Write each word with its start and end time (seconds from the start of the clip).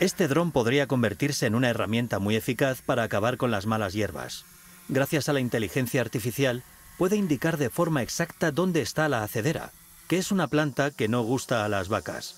Este 0.00 0.26
dron 0.26 0.50
podría 0.50 0.88
convertirse 0.88 1.46
en 1.46 1.54
una 1.54 1.70
herramienta 1.70 2.18
muy 2.18 2.34
eficaz 2.34 2.82
para 2.82 3.04
acabar 3.04 3.36
con 3.36 3.52
las 3.52 3.66
malas 3.66 3.92
hierbas. 3.92 4.44
Gracias 4.88 5.28
a 5.28 5.32
la 5.32 5.38
inteligencia 5.38 6.00
artificial, 6.00 6.64
puede 6.98 7.16
indicar 7.16 7.56
de 7.56 7.70
forma 7.70 8.02
exacta 8.02 8.50
dónde 8.50 8.82
está 8.82 9.08
la 9.08 9.22
acedera, 9.22 9.70
que 10.08 10.18
es 10.18 10.32
una 10.32 10.48
planta 10.48 10.90
que 10.90 11.06
no 11.06 11.22
gusta 11.22 11.64
a 11.64 11.68
las 11.68 11.88
vacas. 11.88 12.34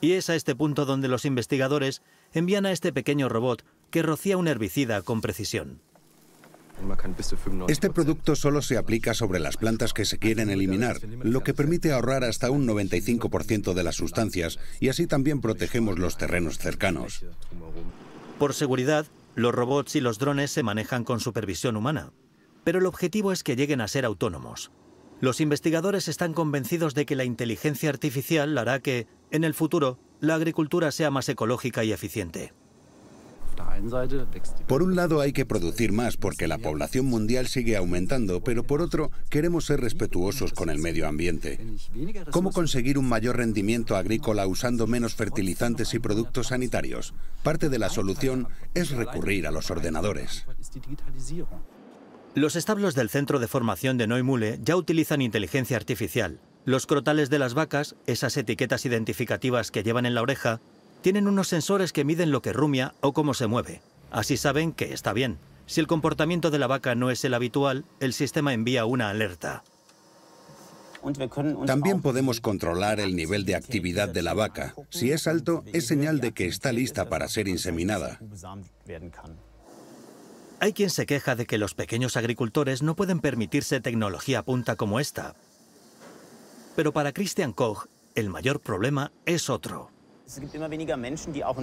Y 0.00 0.12
es 0.12 0.30
a 0.30 0.36
este 0.36 0.54
punto 0.54 0.84
donde 0.84 1.08
los 1.08 1.24
investigadores 1.24 2.00
envían 2.32 2.64
a 2.64 2.70
este 2.70 2.92
pequeño 2.92 3.28
robot 3.28 3.64
que 3.90 4.02
rocía 4.02 4.36
un 4.36 4.46
herbicida 4.46 5.02
con 5.02 5.20
precisión. 5.20 5.80
Este 7.68 7.90
producto 7.90 8.36
solo 8.36 8.62
se 8.62 8.76
aplica 8.76 9.14
sobre 9.14 9.40
las 9.40 9.56
plantas 9.56 9.92
que 9.92 10.04
se 10.04 10.18
quieren 10.18 10.50
eliminar, 10.50 10.98
lo 11.22 11.42
que 11.42 11.54
permite 11.54 11.92
ahorrar 11.92 12.24
hasta 12.24 12.50
un 12.50 12.66
95% 12.66 13.74
de 13.74 13.82
las 13.82 13.96
sustancias 13.96 14.58
y 14.80 14.88
así 14.88 15.06
también 15.06 15.40
protegemos 15.40 15.98
los 15.98 16.16
terrenos 16.18 16.58
cercanos. 16.58 17.24
Por 18.38 18.54
seguridad, 18.54 19.06
los 19.34 19.54
robots 19.54 19.96
y 19.96 20.00
los 20.00 20.18
drones 20.18 20.50
se 20.50 20.62
manejan 20.62 21.04
con 21.04 21.20
supervisión 21.20 21.76
humana, 21.76 22.12
pero 22.64 22.78
el 22.78 22.86
objetivo 22.86 23.32
es 23.32 23.42
que 23.42 23.56
lleguen 23.56 23.80
a 23.80 23.88
ser 23.88 24.04
autónomos. 24.04 24.70
Los 25.20 25.40
investigadores 25.40 26.08
están 26.08 26.34
convencidos 26.34 26.94
de 26.94 27.06
que 27.06 27.16
la 27.16 27.24
inteligencia 27.24 27.88
artificial 27.88 28.56
hará 28.58 28.80
que, 28.80 29.06
en 29.30 29.44
el 29.44 29.54
futuro, 29.54 29.98
la 30.20 30.34
agricultura 30.34 30.90
sea 30.92 31.10
más 31.10 31.28
ecológica 31.28 31.84
y 31.84 31.92
eficiente. 31.92 32.52
Por 34.66 34.82
un 34.82 34.96
lado 34.96 35.20
hay 35.20 35.32
que 35.32 35.46
producir 35.46 35.92
más 35.92 36.16
porque 36.16 36.48
la 36.48 36.58
población 36.58 37.06
mundial 37.06 37.46
sigue 37.46 37.76
aumentando, 37.76 38.42
pero 38.42 38.64
por 38.64 38.82
otro 38.82 39.10
queremos 39.28 39.66
ser 39.66 39.80
respetuosos 39.80 40.52
con 40.52 40.70
el 40.70 40.78
medio 40.78 41.06
ambiente. 41.06 41.58
¿Cómo 42.30 42.52
conseguir 42.52 42.98
un 42.98 43.08
mayor 43.08 43.36
rendimiento 43.36 43.96
agrícola 43.96 44.46
usando 44.46 44.86
menos 44.86 45.14
fertilizantes 45.14 45.94
y 45.94 45.98
productos 45.98 46.48
sanitarios? 46.48 47.14
Parte 47.42 47.68
de 47.68 47.78
la 47.78 47.88
solución 47.88 48.48
es 48.74 48.90
recurrir 48.90 49.46
a 49.46 49.50
los 49.50 49.70
ordenadores. 49.70 50.46
Los 52.34 52.54
establos 52.54 52.94
del 52.94 53.08
Centro 53.08 53.38
de 53.38 53.48
Formación 53.48 53.96
de 53.96 54.06
Neumule 54.06 54.58
ya 54.62 54.76
utilizan 54.76 55.22
inteligencia 55.22 55.76
artificial. 55.76 56.38
Los 56.66 56.86
crotales 56.86 57.30
de 57.30 57.38
las 57.38 57.54
vacas, 57.54 57.96
esas 58.06 58.36
etiquetas 58.36 58.84
identificativas 58.84 59.70
que 59.70 59.82
llevan 59.82 60.04
en 60.04 60.14
la 60.14 60.22
oreja, 60.22 60.60
tienen 61.02 61.28
unos 61.28 61.48
sensores 61.48 61.92
que 61.92 62.04
miden 62.04 62.30
lo 62.30 62.42
que 62.42 62.52
rumia 62.52 62.94
o 63.00 63.12
cómo 63.12 63.34
se 63.34 63.46
mueve. 63.46 63.80
Así 64.10 64.36
saben 64.36 64.72
que 64.72 64.92
está 64.92 65.12
bien. 65.12 65.38
Si 65.66 65.80
el 65.80 65.86
comportamiento 65.86 66.50
de 66.50 66.58
la 66.58 66.66
vaca 66.66 66.94
no 66.94 67.10
es 67.10 67.24
el 67.24 67.34
habitual, 67.34 67.84
el 68.00 68.12
sistema 68.12 68.52
envía 68.52 68.84
una 68.84 69.10
alerta. 69.10 69.64
También 71.66 72.00
podemos 72.00 72.40
controlar 72.40 72.98
el 72.98 73.14
nivel 73.14 73.44
de 73.44 73.54
actividad 73.54 74.08
de 74.08 74.22
la 74.22 74.34
vaca. 74.34 74.74
Si 74.90 75.12
es 75.12 75.26
alto, 75.26 75.62
es 75.72 75.86
señal 75.86 76.20
de 76.20 76.32
que 76.32 76.46
está 76.46 76.72
lista 76.72 77.08
para 77.08 77.28
ser 77.28 77.46
inseminada. 77.46 78.18
Hay 80.58 80.72
quien 80.72 80.90
se 80.90 81.06
queja 81.06 81.36
de 81.36 81.46
que 81.46 81.58
los 81.58 81.74
pequeños 81.74 82.16
agricultores 82.16 82.82
no 82.82 82.96
pueden 82.96 83.20
permitirse 83.20 83.80
tecnología 83.80 84.42
punta 84.42 84.76
como 84.76 84.98
esta. 84.98 85.34
Pero 86.74 86.92
para 86.92 87.12
Christian 87.12 87.52
Koch, 87.52 87.86
el 88.14 88.30
mayor 88.30 88.60
problema 88.60 89.12
es 89.26 89.50
otro. 89.50 89.90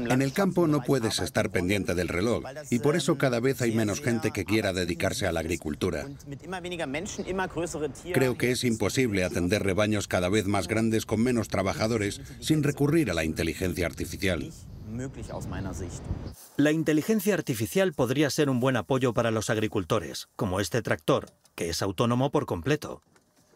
En 0.10 0.22
el 0.22 0.34
campo 0.34 0.68
no 0.68 0.82
puedes 0.82 1.20
estar 1.20 1.50
pendiente 1.50 1.96
del 1.96 2.08
reloj 2.08 2.44
y 2.70 2.80
por 2.80 2.96
eso 2.96 3.18
cada 3.18 3.40
vez 3.40 3.62
hay 3.62 3.74
menos 3.74 4.02
gente 4.02 4.32
que 4.32 4.46
quiera 4.46 4.72
dedicarse 4.72 5.28
a 5.28 5.32
la 5.32 5.42
agricultura. 5.42 6.08
Creo 8.14 8.38
que 8.38 8.52
es 8.52 8.64
imposible 8.64 9.24
atender 9.24 9.64
rebaños 9.64 10.08
cada 10.08 10.30
vez 10.30 10.48
más 10.48 10.68
grandes 10.68 11.06
con 11.06 11.22
menos 11.22 11.50
trabajadores 11.50 12.22
sin 12.40 12.64
recurrir 12.64 13.12
a 13.12 13.14
la 13.14 13.26
inteligencia 13.26 13.86
artificial. 13.86 14.52
La 16.58 16.72
inteligencia 16.72 17.34
artificial 17.34 17.94
podría 17.94 18.30
ser 18.30 18.50
un 18.50 18.60
buen 18.60 18.78
apoyo 18.78 19.14
para 19.14 19.32
los 19.32 19.50
agricultores, 19.50 20.30
como 20.36 20.60
este 20.60 20.82
tractor, 20.82 21.32
que 21.56 21.70
es 21.70 21.82
autónomo 21.82 22.32
por 22.32 22.46
completo. 22.46 23.02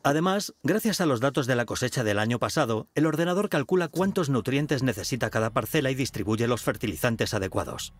Además, 0.08 0.54
gracias 0.64 1.02
a 1.02 1.06
los 1.06 1.20
datos 1.20 1.48
de 1.48 1.56
la 1.58 1.66
cosecha 1.66 2.02
del 2.02 2.18
año 2.18 2.40
pasado, 2.40 2.88
el 2.96 3.06
ordenador 3.06 3.50
calcula 3.50 3.90
cuántos 3.90 4.30
nutrientes 4.30 4.82
necesita 4.82 5.30
cada 5.30 5.50
parcela 5.50 5.92
y 5.92 5.96
distribuye 5.96 6.48
los 6.48 6.62
fertilizantes 6.62 7.34
adecuados. 7.34 7.94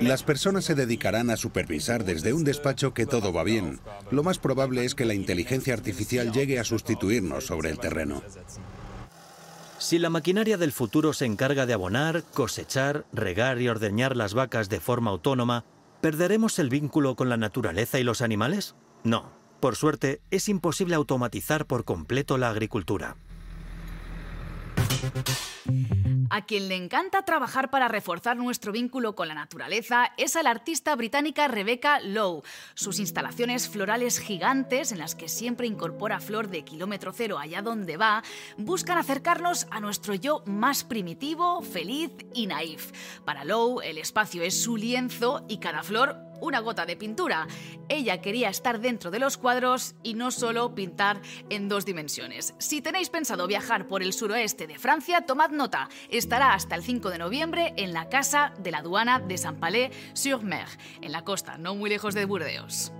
Las 0.00 0.24
personas 0.24 0.64
se 0.64 0.74
dedicarán 0.74 1.30
a 1.30 1.36
supervisar 1.36 2.02
desde 2.02 2.32
un 2.32 2.42
despacho 2.42 2.92
que 2.92 3.06
todo 3.06 3.32
va 3.32 3.44
bien. 3.44 3.78
Lo 4.10 4.24
más 4.24 4.40
probable 4.40 4.84
es 4.84 4.96
que 4.96 5.04
la 5.04 5.14
inteligencia 5.14 5.74
artificial 5.74 6.32
llegue 6.32 6.58
a 6.58 6.64
sustituirnos 6.64 7.46
sobre 7.46 7.70
el 7.70 7.78
terreno. 7.78 8.20
Si 9.78 10.00
la 10.00 10.10
maquinaria 10.10 10.58
del 10.58 10.72
futuro 10.72 11.12
se 11.12 11.26
encarga 11.26 11.66
de 11.66 11.74
abonar, 11.74 12.24
cosechar, 12.34 13.06
regar 13.12 13.60
y 13.60 13.68
ordeñar 13.68 14.16
las 14.16 14.34
vacas 14.34 14.68
de 14.68 14.80
forma 14.80 15.12
autónoma, 15.12 15.64
¿perderemos 16.00 16.58
el 16.58 16.68
vínculo 16.68 17.14
con 17.14 17.28
la 17.28 17.36
naturaleza 17.36 18.00
y 18.00 18.02
los 18.02 18.22
animales? 18.22 18.74
No. 19.04 19.45
Por 19.60 19.76
suerte, 19.76 20.20
es 20.30 20.48
imposible 20.48 20.94
automatizar 20.94 21.66
por 21.66 21.84
completo 21.84 22.38
la 22.38 22.50
agricultura. 22.50 23.16
A 26.28 26.44
quien 26.44 26.68
le 26.68 26.76
encanta 26.76 27.24
trabajar 27.24 27.70
para 27.70 27.88
reforzar 27.88 28.36
nuestro 28.36 28.72
vínculo 28.72 29.14
con 29.14 29.28
la 29.28 29.34
naturaleza 29.34 30.12
es 30.16 30.36
a 30.36 30.42
la 30.42 30.50
artista 30.50 30.94
británica 30.94 31.48
Rebecca 31.48 32.00
Lowe. 32.00 32.42
Sus 32.74 32.98
instalaciones 32.98 33.68
florales 33.68 34.18
gigantes, 34.18 34.92
en 34.92 34.98
las 34.98 35.14
que 35.14 35.28
siempre 35.28 35.66
incorpora 35.66 36.20
flor 36.20 36.48
de 36.48 36.64
kilómetro 36.64 37.12
cero 37.12 37.38
allá 37.38 37.62
donde 37.62 37.96
va, 37.96 38.22
buscan 38.58 38.98
acercarnos 38.98 39.66
a 39.70 39.80
nuestro 39.80 40.14
yo 40.14 40.42
más 40.46 40.84
primitivo, 40.84 41.62
feliz 41.62 42.10
y 42.34 42.46
naif. 42.46 42.92
Para 43.24 43.44
Lowe, 43.44 43.80
el 43.82 43.98
espacio 43.98 44.42
es 44.42 44.60
su 44.60 44.76
lienzo 44.76 45.44
y 45.48 45.58
cada 45.58 45.82
flor 45.82 46.25
una 46.40 46.60
gota 46.60 46.86
de 46.86 46.96
pintura. 46.96 47.46
Ella 47.88 48.20
quería 48.20 48.48
estar 48.48 48.80
dentro 48.80 49.10
de 49.10 49.18
los 49.18 49.36
cuadros 49.36 49.94
y 50.02 50.14
no 50.14 50.30
solo 50.30 50.74
pintar 50.74 51.20
en 51.50 51.68
dos 51.68 51.84
dimensiones. 51.84 52.54
Si 52.58 52.80
tenéis 52.80 53.10
pensado 53.10 53.46
viajar 53.46 53.86
por 53.86 54.02
el 54.02 54.12
suroeste 54.12 54.66
de 54.66 54.78
Francia, 54.78 55.22
tomad 55.22 55.50
nota. 55.50 55.88
Estará 56.10 56.54
hasta 56.54 56.74
el 56.74 56.82
5 56.82 57.10
de 57.10 57.18
noviembre 57.18 57.74
en 57.76 57.92
la 57.92 58.08
Casa 58.08 58.52
de 58.58 58.70
la 58.70 58.78
Aduana 58.78 59.20
de 59.20 59.38
Saint-Palais-sur-Mer, 59.38 60.68
en 61.00 61.12
la 61.12 61.24
costa, 61.24 61.58
no 61.58 61.74
muy 61.74 61.90
lejos 61.90 62.14
de 62.14 62.24
Burdeos. 62.24 62.92